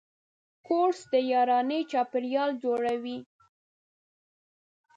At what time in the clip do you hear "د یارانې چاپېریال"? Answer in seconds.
1.13-2.51